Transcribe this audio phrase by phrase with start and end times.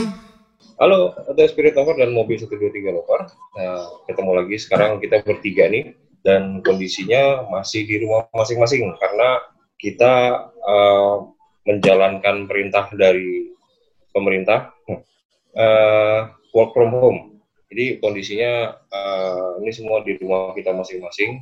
[0.75, 3.31] Halo, ada Spirit Lover dan Mobil 123 Lover.
[3.31, 5.95] Nah, ketemu lagi sekarang kita bertiga nih
[6.27, 9.39] dan kondisinya masih di rumah masing-masing karena
[9.79, 11.31] kita uh,
[11.63, 13.55] menjalankan perintah dari
[14.11, 14.75] pemerintah
[15.55, 17.39] uh, work from home.
[17.71, 21.39] Jadi kondisinya uh, ini semua di rumah kita masing-masing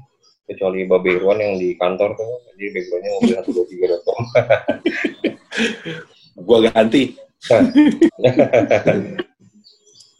[0.47, 4.23] kecuali Babe Irwan yang di kantor tuh jadi backgroundnya mobil 123.com
[6.47, 7.16] Gua ganti.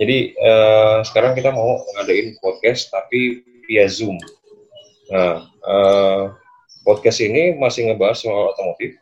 [0.00, 4.16] jadi uh, sekarang kita mau ngadain podcast tapi via Zoom.
[5.12, 6.33] Nah uh,
[6.86, 8.97] podcast ini masih ngebahas soal otomotif.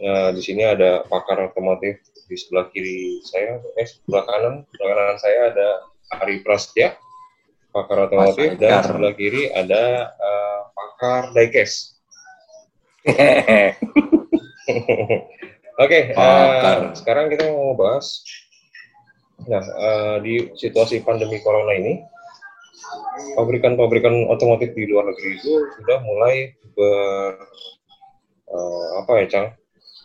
[0.00, 5.18] Nah di sini ada pakar otomotif di sebelah kiri saya eh sebelah kanan sebelah kanan
[5.20, 5.68] saya ada
[6.24, 6.96] Ari Prasetya
[7.72, 11.96] pakar otomotif dan sebelah kiri ada uh, pakar diecast.
[15.82, 18.22] Oke, uh, sekarang kita mau bahas.
[19.48, 21.98] Nah, uh, di situasi pandemi corona ini,
[23.34, 27.42] pabrikan-pabrikan otomotif di luar negeri itu sudah mulai ber
[28.52, 29.48] uh, apa ya, Cang?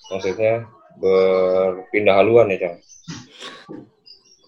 [0.09, 0.65] Maksudnya
[0.97, 2.75] berpindah haluan ya, Cang?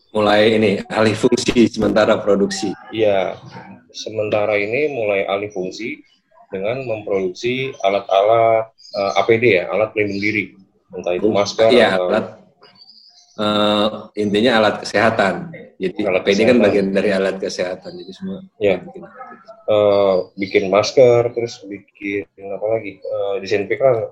[0.10, 2.74] Mulai ini alih fungsi sementara produksi.
[2.90, 3.38] Iya,
[3.94, 6.02] sementara ini mulai alih fungsi
[6.50, 10.58] dengan memproduksi alat-alat uh, eh, APD ya, alat pelindung diri,
[10.98, 11.70] entah itu masker.
[11.70, 12.08] Iya, atau...
[12.10, 12.26] alat
[13.38, 15.54] uh, intinya alat kesehatan.
[15.80, 16.50] Jadi alat APD kan kesehatan.
[16.50, 18.40] kan bagian dari alat kesehatan, jadi semua.
[18.58, 18.76] Iya.
[18.82, 19.04] Bikin.
[19.70, 22.98] Uh, bikin masker, terus bikin apa lagi?
[23.06, 24.10] Uh, disinfektan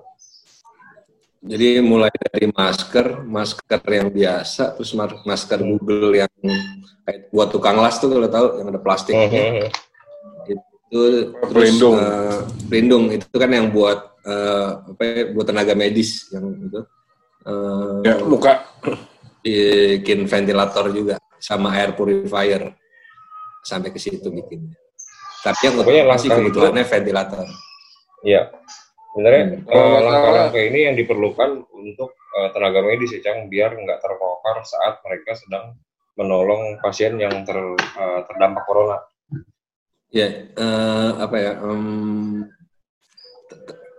[1.38, 4.90] jadi mulai dari masker, masker yang biasa, terus
[5.22, 6.32] masker Google yang
[7.06, 9.28] kayak buat tukang las tuh kalau tahu yang ada plastiknya.
[9.30, 9.68] Uh-huh.
[10.50, 11.94] Itu terus pelindung.
[11.94, 16.80] Uh, pelindung itu kan yang buat uh, apa ya, buat tenaga medis yang itu.
[17.46, 18.66] Uh, ya, muka
[19.40, 22.74] bikin ventilator juga sama air purifier
[23.62, 24.74] sampai ke situ bikinnya.
[25.46, 27.46] Tapi yang masih kebutuhannya ventilator.
[28.26, 28.50] Iya.
[29.12, 29.72] Sebenarnya hmm.
[29.72, 35.00] uh, langkah-langkah ini yang diperlukan untuk uh, tenaga medis ya, Cang, biar nggak terpokar saat
[35.02, 35.74] mereka sedang
[36.18, 38.98] menolong pasien yang ter, uh, terdampak corona.
[40.08, 41.52] Ya, uh, apa ya?
[41.60, 42.48] Um,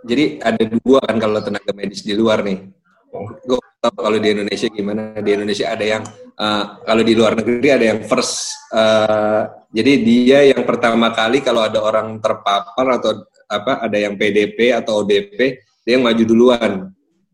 [0.07, 2.65] jadi ada dua kan kalau tenaga medis di luar nih.
[3.11, 3.29] Oh.
[3.45, 5.17] Gue tahu kalau di Indonesia gimana.
[5.19, 6.03] Di Indonesia ada yang
[6.39, 8.55] uh, kalau di luar negeri ada yang first.
[8.71, 14.73] Uh, jadi dia yang pertama kali kalau ada orang terpapar atau apa ada yang PDP
[14.73, 16.73] atau ODP dia yang maju duluan.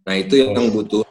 [0.03, 1.03] Nah itu yang butuh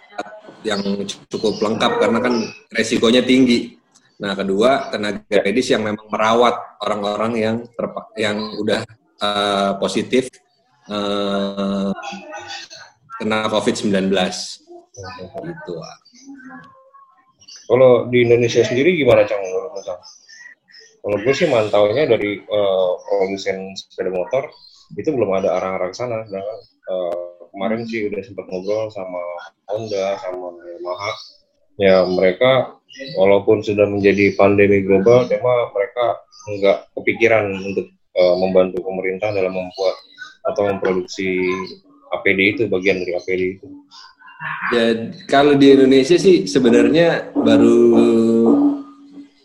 [0.65, 0.81] yang
[1.29, 2.35] cukup lengkap karena kan
[2.73, 3.77] resikonya tinggi.
[4.21, 8.85] Nah kedua tenaga medis yang memang merawat orang-orang yang terpa yang udah
[9.21, 10.29] uh, positif
[10.89, 11.93] uh,
[13.19, 14.13] kena COVID-19
[15.25, 15.75] gitu
[17.65, 19.41] kalau di Indonesia sendiri gimana Cang
[21.05, 24.49] Kalau gue sih mantaunya dari uh, produsen sepeda motor
[24.97, 26.25] itu belum ada arah-arah ke sana.
[26.25, 26.41] Nah,
[26.89, 29.21] uh, kemarin sih udah sempat ngobrol sama
[29.69, 31.13] Honda, sama Yamaha.
[31.77, 32.81] Ya mereka
[33.21, 36.25] walaupun sudah menjadi pandemi global, cuma mereka
[36.57, 39.97] nggak kepikiran untuk uh, membantu pemerintah dalam membuat
[40.49, 41.37] atau memproduksi
[42.17, 43.69] APD itu bagian dari APD itu.
[44.73, 47.93] Ya kalau di Indonesia sih sebenarnya baru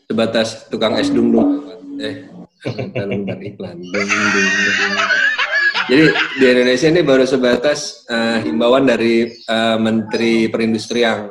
[0.09, 1.29] sebatas tukang es dung
[2.01, 2.25] Eh,
[2.65, 3.77] iklan iklan.
[5.85, 6.05] Jadi
[6.41, 11.29] di Indonesia ini baru sebatas uh, himbauan dari uh, Menteri Perindustrian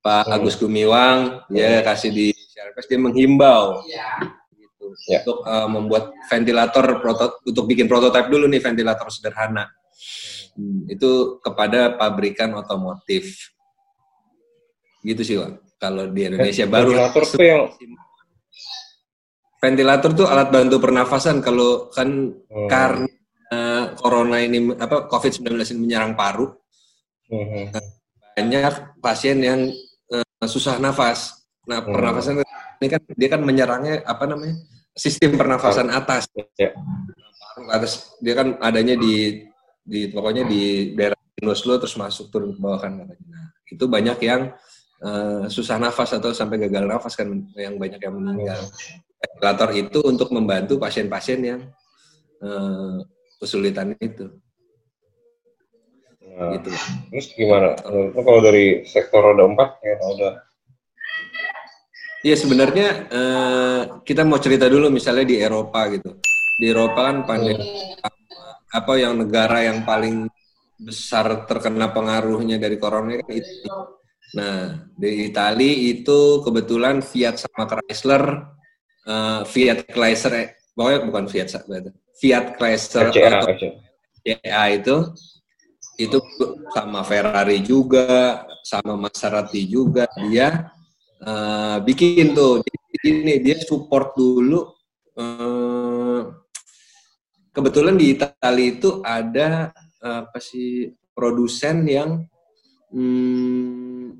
[0.00, 0.34] Pak hmm.
[0.36, 3.84] Agus Gumiwang, ya kasih di Sharpes dia menghimbau
[4.56, 5.20] gitu, ya.
[5.24, 7.02] untuk uh, membuat ventilator
[7.44, 9.68] untuk bikin prototipe dulu nih ventilator sederhana.
[10.56, 13.52] Hmm, itu kepada pabrikan otomotif.
[15.04, 15.69] Gitu sih, Pak.
[15.80, 17.62] Kalau di Indonesia baru ventilator itu yang
[19.60, 22.68] ventilator tuh alat bantu pernafasan kalau kan hmm.
[22.68, 23.08] karena
[23.52, 26.52] uh, corona ini apa COVID-19 ini menyerang paru,
[27.32, 27.64] uh-huh.
[28.36, 29.72] banyak pasien yang
[30.12, 31.48] uh, susah nafas.
[31.68, 31.92] Nah, uh-huh.
[31.92, 32.44] pernafasan
[32.80, 34.56] ini kan dia kan menyerangnya apa namanya?
[34.96, 36.26] sistem pernafasan atas.
[36.58, 36.74] Yeah.
[37.70, 39.44] Atas dia kan adanya di
[39.80, 44.18] di pokoknya di daerah sinus lo terus masuk turun ke bawah kan Nah, itu banyak
[44.20, 44.52] yang
[45.04, 48.60] uh, susah nafas atau sampai gagal nafas kan yang banyak yang meninggal.
[49.20, 51.60] Ventilator itu untuk membantu pasien-pasien yang
[52.40, 53.04] uh,
[53.40, 54.32] kesulitan itu.
[56.30, 56.70] Nah, gitu.
[57.10, 57.76] Terus gimana?
[58.16, 60.34] Kalau dari sektor roda empat ya udah.
[62.20, 66.20] Iya sebenarnya eh, kita mau cerita dulu misalnya di Eropa gitu.
[66.60, 68.76] Di Eropa kan pandemi hmm.
[68.76, 70.28] apa yang negara yang paling
[70.80, 73.68] besar terkena pengaruhnya dari corona kan itu.
[74.30, 78.46] Nah, di Itali itu kebetulan Fiat sama Chrysler,
[79.10, 81.48] uh, Fiat Chrysler, eh, pokoknya bukan Fiat,
[82.14, 83.42] Fiat Chrysler CA,
[84.22, 84.96] CA itu,
[85.98, 86.18] itu
[86.70, 90.70] sama Ferrari juga, sama Maserati juga, dia
[91.26, 92.62] uh, bikin tuh.
[92.62, 92.78] Jadi
[93.10, 94.70] ini dia support dulu.
[95.18, 96.38] Uh,
[97.50, 102.24] kebetulan di Italia itu ada apa sih produsen yang
[102.94, 104.14] hmm,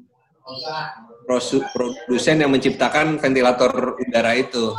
[1.75, 4.75] produsen yang menciptakan ventilator udara itu.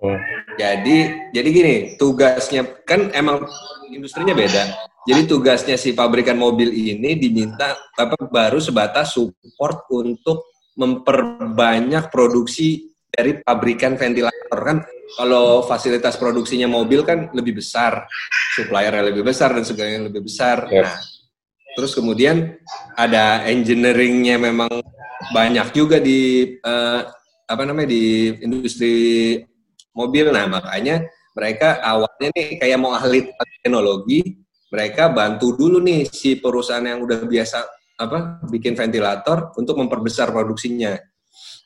[0.00, 0.20] Hmm.
[0.54, 0.96] Jadi
[1.32, 3.48] jadi gini tugasnya kan emang
[3.90, 4.92] industrinya beda.
[5.04, 13.38] Jadi tugasnya si pabrikan mobil ini diminta apa baru sebatas support untuk memperbanyak produksi dari
[13.38, 14.78] pabrikan ventilator kan
[15.14, 18.08] kalau fasilitas produksinya mobil kan lebih besar,
[18.56, 20.66] suppliernya lebih besar dan segalanya lebih besar.
[20.66, 20.98] Nah,
[21.74, 22.56] terus kemudian
[22.94, 24.70] ada engineeringnya memang
[25.34, 27.06] banyak juga di uh,
[27.44, 28.94] apa namanya di industri
[29.94, 30.32] mobil.
[30.34, 31.04] Nah, makanya
[31.34, 33.30] mereka awalnya nih kayak mau ahli
[33.62, 37.62] teknologi, mereka bantu dulu nih si perusahaan yang udah biasa
[37.94, 40.98] apa bikin ventilator untuk memperbesar produksinya.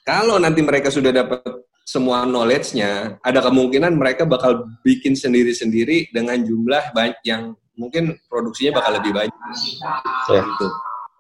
[0.05, 1.41] Kalau nanti mereka sudah dapat
[1.89, 8.99] semua knowledge-nya, ada kemungkinan mereka bakal bikin sendiri-sendiri dengan jumlah banyak yang mungkin produksinya bakal
[8.99, 9.39] lebih banyak.
[10.29, 10.43] Ya.
[10.43, 10.67] Gitu.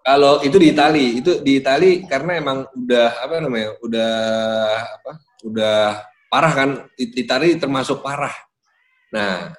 [0.03, 4.13] Kalau itu di Itali, itu di Itali karena emang udah apa namanya, udah
[4.99, 5.13] apa,
[5.47, 5.79] udah
[6.27, 6.71] parah kan.
[6.99, 8.35] Itali termasuk parah.
[9.15, 9.55] Nah,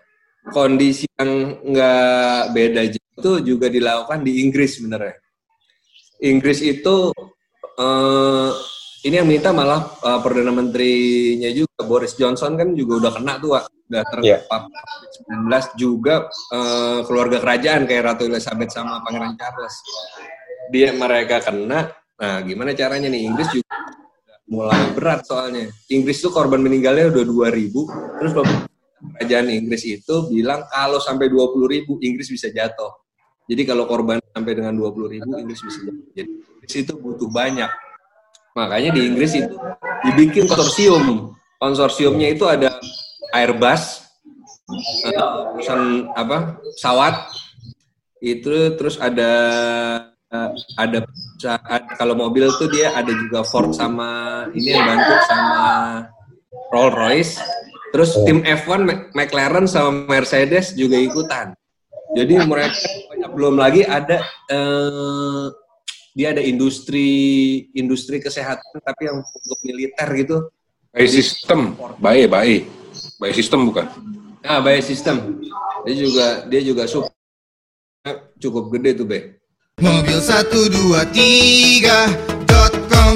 [0.51, 5.17] kondisi yang nggak beda itu juga dilakukan di Inggris sebenarnya.
[6.19, 7.13] Inggris itu
[7.79, 8.51] eh,
[9.07, 13.55] ini yang minta malah uh, perdana menterinya juga Boris Johnson kan juga udah kena tuh
[13.55, 14.67] udah terpapar
[15.47, 15.71] yeah.
[15.71, 19.75] 19 juga uh, keluarga kerajaan kayak Ratu Elizabeth sama Pangeran Charles.
[20.69, 21.95] Dia mereka kena.
[22.19, 23.23] Nah gimana caranya nih?
[23.23, 23.75] Inggris juga
[24.51, 25.71] mulai berat soalnya.
[25.87, 28.31] Inggris tuh korban meninggalnya udah 2000 terus
[29.15, 32.99] kerajaan Inggris itu bilang kalau sampai 20 ribu Inggris bisa jatuh.
[33.47, 36.07] Jadi kalau korban sampai dengan 20 ribu Inggris bisa jatuh.
[36.19, 37.88] Jadi Inggris itu butuh banyak
[38.57, 39.55] Makanya di Inggris itu
[40.07, 41.35] dibikin konsorsium.
[41.59, 42.79] Konsorsiumnya itu ada
[43.35, 44.09] Airbus,
[45.53, 47.15] perusahaan apa pesawat
[48.19, 49.31] itu terus ada
[50.29, 50.99] uh, ada
[51.97, 55.63] kalau mobil tuh dia ada juga Ford sama ini yang bantu sama
[56.69, 57.33] Rolls Royce
[57.89, 58.85] terus tim F1
[59.17, 61.55] McLaren sama Mercedes juga ikutan
[62.13, 62.75] jadi mereka
[63.33, 65.49] belum lagi ada uh,
[66.19, 67.07] dia ada industri
[67.71, 70.51] industri kesehatan tapi yang untuk militer gitu.
[70.91, 72.67] By system, by by
[73.23, 73.87] by system bukan?
[74.43, 75.39] Ah, by system.
[75.87, 77.07] Dia juga dia juga sup
[78.35, 79.39] cukup gede tuh, Be.
[79.79, 83.15] Mobil 123.com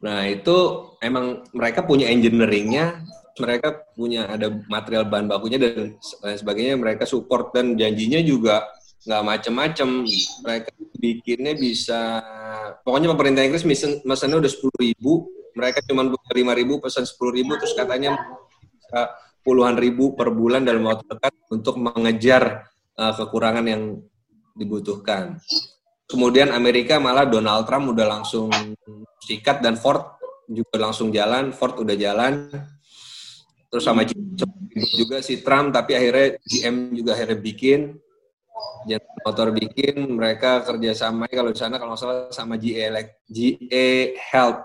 [0.00, 0.58] Nah, itu
[1.04, 3.04] emang mereka punya engineeringnya,
[3.36, 8.64] mereka punya ada material bahan bakunya dan sebagainya, mereka support dan janjinya juga
[9.04, 9.88] nggak macem-macem.
[10.42, 12.22] Mereka bikinnya bisa
[12.82, 15.12] pokoknya pemerintah Inggris mesen mesennya udah sepuluh ribu.
[15.54, 18.14] Mereka cuma lima ribu pesan sepuluh ribu terus katanya
[18.70, 19.00] bisa
[19.42, 23.82] puluhan ribu per bulan dalam waktu dekat untuk mengejar uh, kekurangan yang
[24.54, 25.38] dibutuhkan.
[26.08, 28.48] Kemudian Amerika malah Donald Trump udah langsung
[29.22, 30.18] sikat dan Ford
[30.48, 32.48] juga langsung jalan Ford udah jalan.
[33.68, 34.06] Terus sama
[34.72, 38.00] juga si Trump tapi akhirnya GM juga akhirnya bikin
[38.86, 42.88] General Motor bikin, mereka kerjasama kalau di sana kalau nggak salah sama GE,
[43.28, 44.64] GE Health.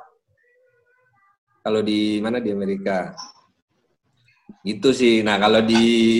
[1.63, 3.15] Kalau di mana di Amerika.
[4.63, 5.23] Itu sih.
[5.23, 6.19] Nah kalau di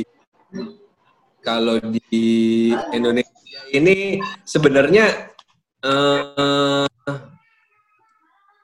[1.43, 5.31] kalau di Indonesia ini sebenarnya
[5.83, 6.87] eh,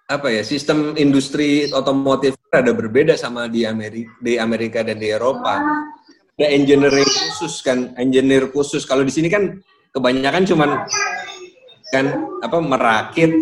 [0.09, 5.61] apa ya sistem industri otomotif ada berbeda sama di Amerika di Amerika dan di Eropa
[6.39, 8.87] ada engineering khusus kan, engineer khusus.
[8.87, 9.59] Kalau di sini kan
[9.91, 10.69] kebanyakan cuman
[11.91, 12.05] kan
[12.39, 13.35] apa merakit,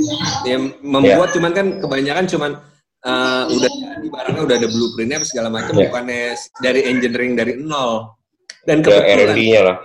[0.50, 1.36] ya membuat yeah.
[1.38, 2.52] cuman kan kebanyakan cuman
[3.06, 5.94] uh, udah di barangnya udah ada blueprintnya segala macam, yeah.
[5.94, 8.18] bukannya dari engineering dari nol.
[8.66, 9.78] Dan kebetulan R&D-nya lah.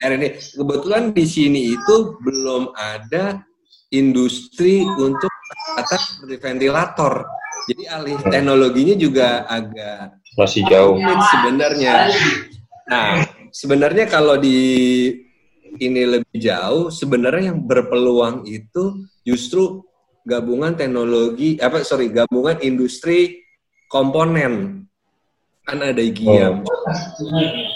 [0.00, 0.24] R&D.
[0.60, 3.40] Kebetulan di sini itu belum ada
[3.90, 5.32] industri untuk
[5.80, 7.24] atas seperti ventilator.
[7.68, 8.32] Jadi alih hmm.
[8.32, 10.98] teknologinya juga agak masih jauh
[11.34, 12.10] sebenarnya.
[12.86, 14.58] Nah, sebenarnya kalau di
[15.78, 19.86] ini lebih jauh, sebenarnya yang berpeluang itu justru
[20.26, 23.40] gabungan teknologi apa sorry gabungan industri
[23.88, 24.84] komponen
[25.64, 26.66] kan ada IGIAM.
[26.66, 26.84] Oh.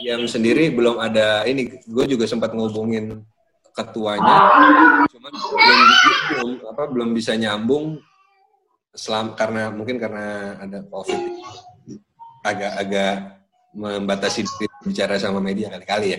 [0.02, 3.23] Yang sendiri belum ada ini gue juga sempat ngubungin
[3.75, 4.54] ketuanya,
[5.11, 5.80] cuman belum,
[6.30, 7.99] belum apa belum bisa nyambung
[8.94, 11.18] selam karena mungkin karena ada covid
[12.45, 13.41] agak-agak
[13.75, 16.19] membatasi diri bicara sama media kali-kali ya.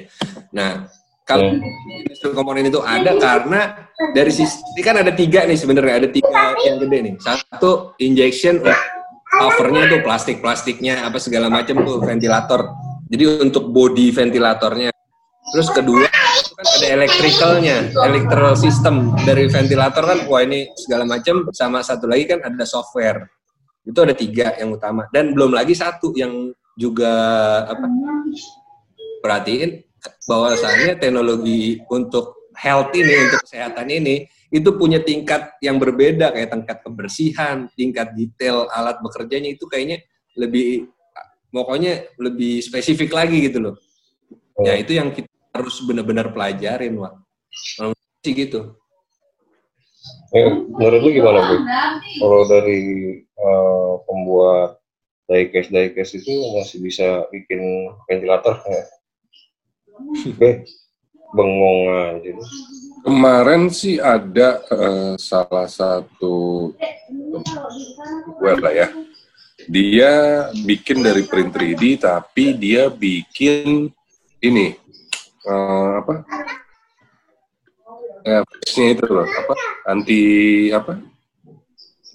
[0.52, 0.90] Nah,
[1.26, 1.58] kalau
[2.04, 6.54] industri komponen itu ada karena dari sisi ini kan ada tiga nih sebenarnya ada tiga
[6.66, 7.14] yang gede nih.
[7.18, 8.62] Satu injection
[9.26, 12.70] covernya tuh plastik-plastiknya apa segala macam tuh ventilator.
[13.10, 14.90] Jadi untuk body ventilatornya.
[15.54, 21.80] Terus kedua kan ada electricalnya, electrical system dari ventilator kan wah ini segala macam sama
[21.86, 23.30] satu lagi kan ada software.
[23.86, 27.14] Itu ada tiga yang utama dan belum lagi satu yang juga
[27.70, 27.86] apa
[29.22, 29.86] perhatiin
[30.26, 36.78] bahwasannya teknologi untuk health ini untuk kesehatan ini itu punya tingkat yang berbeda kayak tingkat
[36.82, 40.00] kebersihan, tingkat detail alat bekerjanya itu kayaknya
[40.40, 40.88] lebih
[41.52, 43.76] pokoknya lebih spesifik lagi gitu loh.
[44.64, 47.14] Ya itu yang kita harus benar-benar pelajarin, Wak.
[48.24, 48.80] sih gitu.
[50.36, 51.56] Eh, menurut lu gimana, Bu?
[52.20, 52.80] Kalau dari
[53.40, 54.84] uh, pembuat
[55.32, 58.84] diecast diecast itu masih bisa bikin ventilator ya?
[60.28, 60.68] Oke,
[61.36, 62.32] bengong aja.
[63.06, 66.74] Kemarin sih ada uh, salah satu
[68.42, 68.88] gue lah ya.
[69.66, 70.14] Dia
[70.68, 73.88] bikin dari print 3D tapi dia bikin
[74.44, 74.76] ini
[75.48, 76.28] uh, apa?
[78.26, 78.42] Ya,
[78.90, 79.54] itu loh, apa?
[79.86, 80.22] Anti
[80.74, 80.98] apa?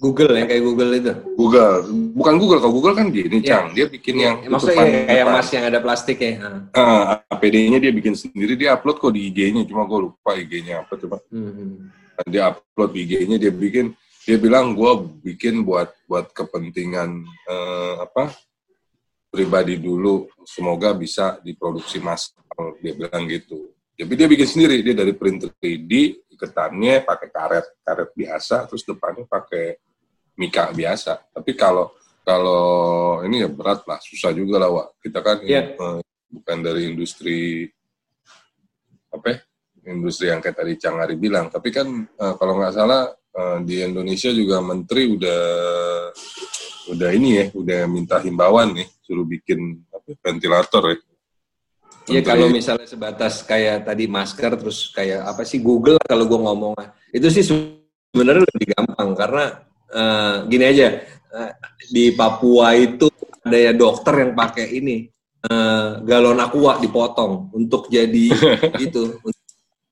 [0.01, 1.13] Google ya kayak Google itu.
[1.37, 1.73] Google,
[2.17, 3.61] bukan Google kalau Google kan gini, ya.
[3.61, 3.77] Cang.
[3.77, 6.33] Dia bikin ya, yang maksudnya yang kayak mas yang ada plastik ya.
[6.73, 10.97] Uh, APD-nya dia bikin sendiri, dia upload kok di IG-nya, cuma gue lupa IG-nya apa
[10.97, 11.21] coba.
[11.29, 11.93] Hmm.
[12.25, 13.93] Dia upload di IG-nya, dia bikin,
[14.25, 18.33] dia bilang gue bikin buat buat kepentingan uh, apa
[19.29, 22.33] pribadi dulu, semoga bisa diproduksi mas.
[22.81, 23.69] Dia bilang gitu.
[24.01, 25.93] Jadi dia bikin sendiri, dia dari printer 3D,
[26.33, 29.77] iketannya pakai karet, karet biasa, terus depannya pakai
[30.41, 31.29] mika biasa.
[31.29, 31.93] Tapi kalau
[32.25, 34.87] kalau ini ya berat lah, susah juga lah, Wak.
[35.05, 35.77] Kita kan yeah.
[35.77, 36.01] uh,
[36.33, 37.69] bukan dari industri
[39.13, 39.37] apa ya?
[39.81, 41.53] industri yang kayak tadi Cang Ari bilang.
[41.53, 43.05] Tapi kan uh, kalau nggak salah
[43.37, 45.41] uh, di Indonesia juga menteri udah
[46.89, 50.97] udah ini ya, udah minta himbauan nih suruh bikin apa, ventilator ya.
[52.11, 56.73] Iya kalau misalnya sebatas kayak tadi masker terus kayak apa sih Google kalau gue ngomong.
[57.15, 59.45] Itu sih sebenarnya lebih gampang karena
[59.95, 60.87] uh, gini aja
[61.31, 61.51] uh,
[61.87, 63.07] di Papua itu
[63.41, 65.09] ada ya dokter yang pakai ini
[65.49, 68.27] uh, galon aqua dipotong untuk jadi
[68.85, 69.17] itu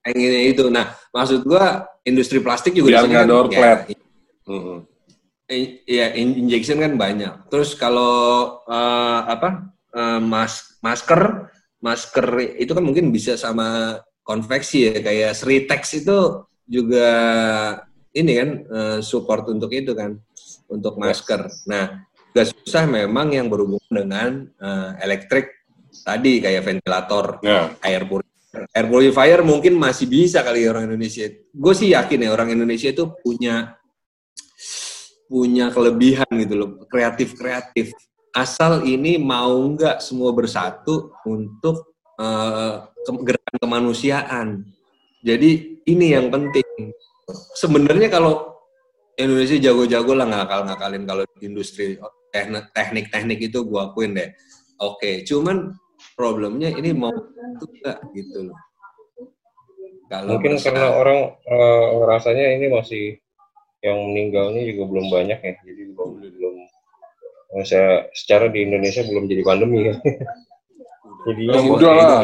[0.04, 0.68] yang ini itu.
[0.68, 3.86] Nah maksud gua industri plastik juga biar nggak door ya,
[5.90, 7.50] Iya, injection kan banyak.
[7.50, 14.98] Terus kalau uh, apa uh, mas masker, masker itu kan mungkin bisa sama konveksi ya,
[15.02, 17.10] kayak Sritex itu juga
[18.14, 20.20] ini kan uh, support untuk itu kan
[20.70, 21.50] untuk masker.
[21.66, 22.06] Nah,
[22.36, 24.30] gak susah memang yang berhubungan dengan
[24.62, 25.50] uh, elektrik
[26.06, 27.74] tadi kayak ventilator, yeah.
[27.82, 28.66] air purifier.
[28.74, 31.26] Air purifier mungkin masih bisa kali orang Indonesia.
[31.50, 33.78] Gue sih yakin ya orang Indonesia itu punya
[35.30, 37.94] punya kelebihan gitu loh, kreatif kreatif.
[38.36, 44.48] Asal ini mau nggak semua bersatu untuk uh, gerakan kemanusiaan.
[45.26, 46.94] Jadi ini yang penting
[47.58, 48.56] sebenarnya kalau
[49.20, 52.00] Indonesia jago-jago lah ngakal-ngakalin kalau industri
[52.72, 54.30] teknik-teknik itu gua akuin deh.
[54.80, 55.76] Oke, cuman
[56.16, 58.60] problemnya ini mau itu enggak gitu loh.
[60.08, 63.06] Kalau mungkin karena orang uh, ngerasanya ini masih
[63.84, 66.49] yang meninggalnya juga belum banyak ya, jadi belum belum
[67.66, 69.96] saya secara di Indonesia belum jadi pandemi ya.
[71.20, 72.20] Jadi ya, udah lah.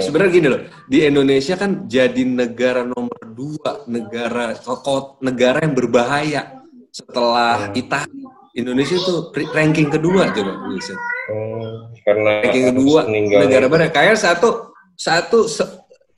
[0.00, 4.56] Sebenarnya gini loh, di Indonesia kan jadi negara nomor dua, negara
[5.20, 7.76] negara yang berbahaya setelah hmm.
[7.76, 8.28] Italia.
[8.56, 9.14] Indonesia itu
[9.54, 10.96] ranking kedua coba bisa.
[11.28, 13.92] Hmm, karena ranking kedua negara mana?
[13.92, 15.62] Kayak satu satu se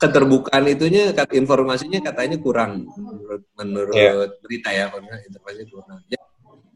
[0.01, 4.25] keterbukaan itunya kat, informasinya katanya kurang menurut menurut yeah.
[4.41, 6.01] berita ya informasi kurang.
[6.09, 6.17] Ya,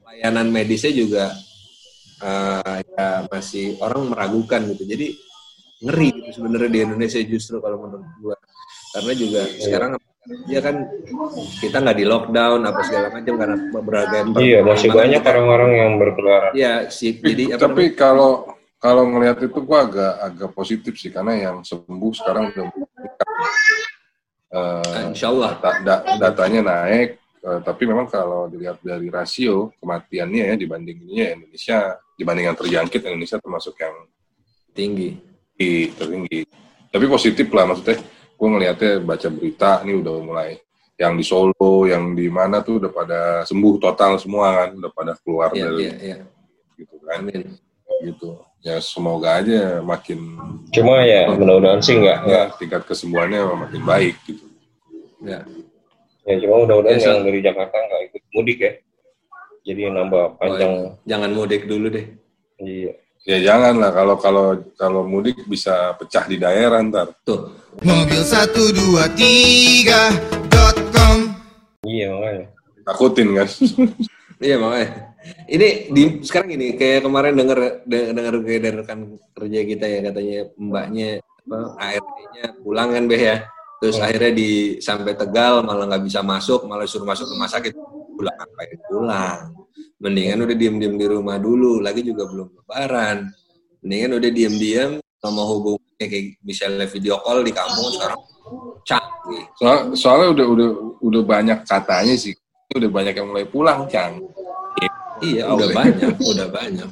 [0.06, 1.34] layanan medisnya juga
[2.22, 4.84] uh, ya masih orang meragukan gitu.
[4.88, 5.08] Jadi
[5.84, 8.38] ngeri gitu sebenarnya di Indonesia justru kalau menurut gua.
[8.96, 9.64] Karena juga yeah.
[9.64, 9.92] sekarang
[10.50, 10.90] ya kan
[11.62, 16.52] kita nggak di lockdown apa segala macam karena berbagai iya masih banyak orang-orang yang berkeliaran
[16.58, 18.50] iya sih jadi apa tapi kalau
[18.82, 22.66] kalau ngelihat itu gua agak agak positif sih karena yang sembuh sekarang udah
[24.56, 25.52] uh, Insya Allah.
[25.62, 31.22] data, da, datanya naik uh, tapi memang kalau dilihat dari rasio kematiannya ya dibanding ini
[31.38, 33.96] Indonesia dibanding yang terjangkit Indonesia termasuk yang
[34.74, 35.36] tinggi
[35.96, 36.44] tertinggi.
[36.92, 38.00] Tapi positif lah maksudnya.
[38.36, 40.60] gue ngelihatnya baca berita nih udah mulai
[41.00, 45.12] yang di Solo, yang di mana tuh udah pada sembuh total semua kan, udah pada
[45.24, 46.22] keluar yeah, dari yeah, yeah.
[46.76, 47.24] gitu kan.
[47.24, 47.56] Amin.
[48.04, 48.30] Gitu.
[48.60, 50.36] Ya semoga aja makin
[50.68, 54.46] Cuma ya mudah-mudahan sih enggak ya, tingkat kesembuhannya makin baik gitu.
[55.24, 55.48] Ya.
[56.26, 58.72] Ya cuma mudah-mudahan ya, yang dari Jakarta nggak ikut mudik ya.
[59.66, 60.72] Jadi nambah panjang.
[60.74, 62.06] Oh, jangan mudik dulu deh.
[62.62, 62.94] Iya.
[63.26, 64.46] Ya jangan lah kalau kalau
[64.78, 67.14] kalau mudik bisa pecah di daerah ntar.
[67.26, 67.50] Tuh.
[67.82, 70.14] Mobil satu dua tiga
[71.86, 72.46] Iya makanya.
[72.86, 73.48] Takutin kan?
[74.46, 74.90] iya makanya.
[75.50, 79.00] Ini di sekarang gini kayak kemarin denger denger kayak dari rekan
[79.34, 81.10] kerja kita ya katanya mbaknya
[81.46, 83.38] apa ART-nya pulang kan Beh ya.
[83.84, 84.06] Terus hmm.
[84.06, 87.76] akhirnya di sampai Tegal malah nggak bisa masuk, malah suruh masuk rumah sakit.
[88.16, 89.40] Pulang ngapain pulang?
[90.00, 93.32] Mendingan udah diem-diem di rumah dulu, lagi juga belum lebaran.
[93.84, 98.20] Mendingan udah diem-diem sama hubungnya kayak misalnya video call di kampung sekarang
[98.86, 99.44] canggih.
[99.58, 100.70] Soal, soalnya udah udah
[101.02, 102.38] udah banyak katanya sih,
[102.72, 104.22] udah banyak yang mulai pulang, Cang.
[105.24, 106.90] Iya, udah banyak, udah banyak.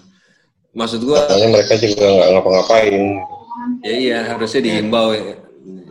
[0.74, 3.04] Maksud gua Katanya mereka juga nggak ngapa-ngapain.
[3.86, 5.14] Ya iya, harusnya diimbau.
[5.14, 5.43] Ya.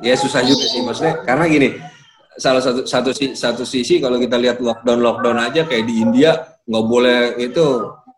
[0.02, 1.22] Ya susah juga sih maksudnya.
[1.22, 1.68] Karena gini,
[2.36, 6.84] salah satu satu satu sisi kalau kita lihat lockdown lockdown aja kayak di India nggak
[6.86, 7.64] boleh itu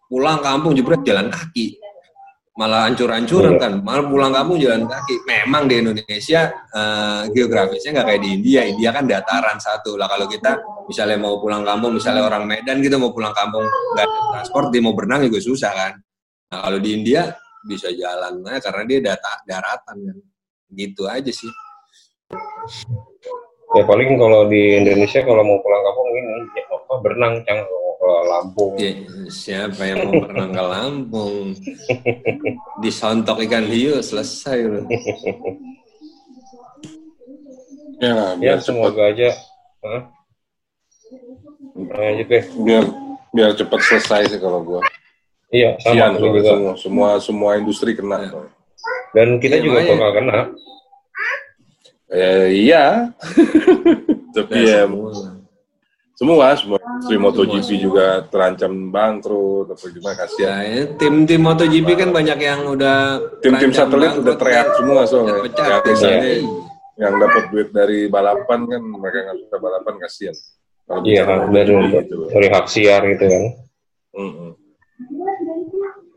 [0.09, 1.79] pulang kampung jebret jalan kaki.
[2.55, 3.63] Malah hancur-hancuran iya.
[3.67, 3.73] kan.
[3.83, 5.27] Malah pulang kampung jalan kaki.
[5.27, 8.61] Memang di Indonesia uh, geografisnya nggak kayak di India.
[8.63, 9.99] India kan dataran satu.
[9.99, 14.07] Lah kalau kita misalnya mau pulang kampung misalnya orang Medan gitu mau pulang kampung nggak
[14.07, 15.93] ada transport dia mau berenang juga susah kan.
[16.55, 17.27] Nah kalau di India
[17.65, 20.19] bisa jalan nah, karena dia data daratan kan.
[20.71, 21.51] Gitu aja sih
[23.75, 27.61] ya paling kalau di Indonesia kalau mau pulang kampung ini ya, apa berenang cang
[28.05, 28.73] ke Lampung.
[28.77, 28.93] Ya,
[29.33, 31.47] siapa yang mau berenang ke Lampung?
[32.85, 34.85] Disontok ikan hiu selesai loh.
[38.05, 39.33] ya, ya semoga aja.
[39.81, 40.03] Huh?
[41.75, 42.45] Lanjut deh.
[42.61, 42.85] Biar
[43.35, 44.81] biar cepat selesai sih kalau gua.
[45.55, 46.41] Iya, sama Sian, juga.
[46.43, 48.27] Semua, semua semua industri kena.
[48.27, 48.31] Ya.
[49.15, 50.41] Dan kita ya, juga bakal kena.
[52.13, 53.15] Eh, iya.
[54.37, 55.13] Tapi ya, semua
[56.15, 57.83] semua semua industri MotoGP semua.
[57.83, 60.49] juga terancam bangkrut apa gimana kasihan.
[60.51, 62.99] Nah, ya, tim tim MotoGP kan banyak yang udah
[63.43, 64.77] tim-tim satelit udah teriak kan.
[64.79, 65.43] semua soalnya.
[65.43, 66.19] Pecah, ya.
[66.95, 70.37] yang dapat duit dari balapan kan mereka nggak suka balapan kasihan.
[70.85, 72.17] Kalau iya, dari gitu.
[72.31, 73.45] dari hak siar gitu kan.
[74.15, 74.64] Mm.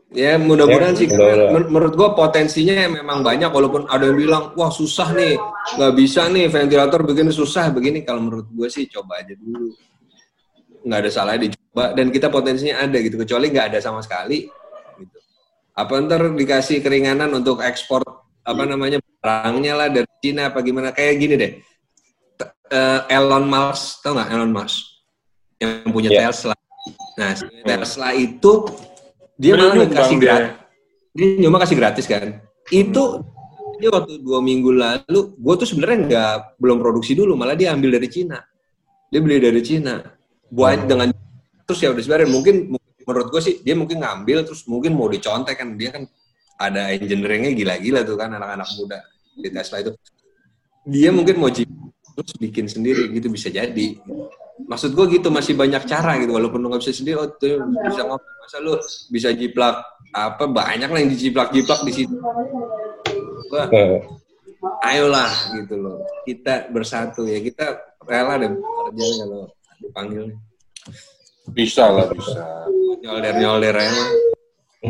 [0.08, 4.44] Ya mudah-mudahan ya, sih karena men menurut gua potensinya memang banyak walaupun ada yang bilang
[4.56, 5.36] wah susah nih
[5.76, 8.08] nggak bisa nih ventilator begini susah begini.
[8.08, 9.68] Kalau menurut gua sih coba aja dulu.
[10.80, 14.48] Nggak ada salahnya dicoba dan kita potensinya ada gitu kecuali nggak ada sama sekali
[14.96, 15.18] gitu.
[15.76, 18.00] apa ntar dikasih keringanan untuk ekspor
[18.48, 21.52] apa namanya barangnya lah dari Cina apa gimana kayak gini deh.
[22.72, 24.88] Uh, Elon Musk tau nggak Elon Musk?
[25.60, 26.32] Yang punya yeah.
[26.32, 26.56] Tesla.
[27.20, 27.36] Nah
[27.68, 28.64] Tesla itu
[29.38, 30.58] dia malah kasih gratis
[31.18, 32.38] dia cuma kasih gratis kan?
[32.70, 33.26] Itu
[33.82, 37.98] dia waktu dua minggu lalu gue tuh sebenarnya nggak belum produksi dulu malah dia ambil
[37.98, 38.38] dari Cina.
[39.10, 39.98] Dia beli dari Cina.
[40.48, 40.88] Buat hmm.
[40.88, 41.08] dengan
[41.66, 42.54] terus ya udah sebenarnya mungkin
[43.02, 45.74] menurut gue sih dia mungkin ngambil terus mungkin mau dicontek kan?
[45.74, 46.02] Dia kan
[46.58, 48.30] ada engineeringnya gila-gila tuh kan?
[48.38, 48.98] Anak-anak muda
[49.34, 49.92] di Tesla itu.
[50.88, 53.98] Dia mungkin mau terus bikin sendiri gitu bisa jadi
[54.68, 57.56] maksud gue gitu masih banyak cara gitu walaupun lu nggak bisa sendiri oh tuh
[57.88, 58.76] bisa ngopi masa lu
[59.08, 59.80] bisa jiplak
[60.12, 62.16] apa banyak lah yang dijiplak-jiplak di situ.
[63.48, 63.64] Gua,
[64.84, 66.04] ayolah gitu loh.
[66.24, 69.42] Kita bersatu ya kita rela deh kerja kalau
[69.80, 70.24] dipanggil.
[71.52, 72.68] Bisa lah bisa.
[72.98, 74.04] Nyolder nyolder aja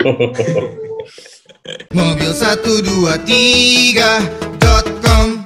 [1.96, 4.20] mobil satu dua tiga
[4.60, 5.44] dot com.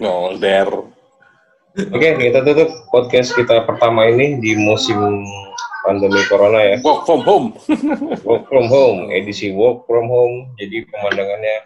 [0.00, 0.68] Nyolder
[1.76, 5.20] Oke, kita tutup podcast kita pertama ini di musim
[5.84, 6.76] pandemi corona ya.
[6.80, 7.46] Work from home.
[8.28, 10.56] work from home, edisi work from home.
[10.56, 11.56] Jadi pemandangannya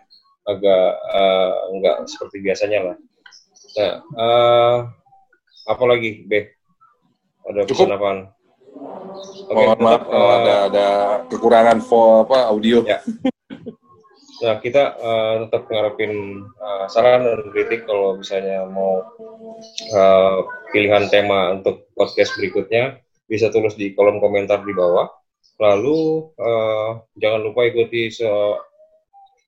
[0.50, 2.96] agak uh, enggak seperti biasanya lah.
[3.78, 4.76] Nah, uh,
[5.70, 6.50] apa lagi, Be?
[7.46, 8.18] Ada pesan apaan?
[9.48, 10.86] Oke, Mohon maaf uh, ada ada
[11.30, 12.82] kekurangan for apa audio.
[12.82, 12.98] Ya.
[14.42, 19.06] Nah, kita uh, tetap ngarepin uh, saran dan kritik kalau misalnya mau
[19.94, 20.38] uh,
[20.74, 22.98] pilihan tema untuk podcast berikutnya
[23.30, 25.06] bisa tulis di kolom komentar di bawah.
[25.62, 28.58] Lalu uh, jangan lupa ikuti so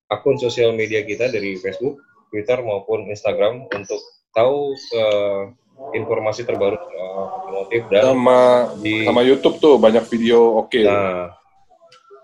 [0.07, 1.99] akun sosial media kita dari Facebook,
[2.31, 3.99] Twitter maupun Instagram untuk
[4.31, 5.51] tahu uh,
[5.91, 10.71] informasi terbaru uh, motif dan sama di sama YouTube tuh banyak video oke.
[10.71, 10.87] Okay.
[10.87, 11.35] Nah,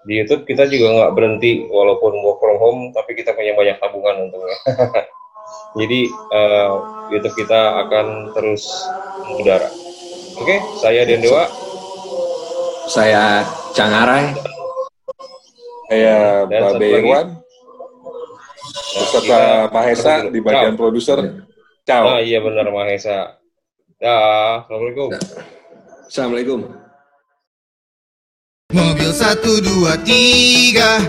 [0.09, 4.29] di YouTube kita juga nggak berhenti walaupun work from home tapi kita punya banyak tabungan
[4.29, 4.59] untungnya
[5.71, 6.71] Jadi uh,
[7.15, 8.67] YouTube kita akan terus
[9.27, 9.71] mengudara.
[10.41, 11.47] Oke, okay, saya Dendewa.
[12.91, 14.35] Saya Cangarai.
[15.91, 17.27] Saya Babe Irwan.
[18.91, 21.47] Beserta Mahesa di bagian produser.
[21.87, 22.19] Ciao.
[22.19, 23.39] Ah, iya benar Mahesa.
[24.03, 24.17] Ya,
[24.67, 25.15] Assalamualaikum.
[26.11, 26.80] Assalamualaikum.
[29.11, 31.03] Satu dua tiga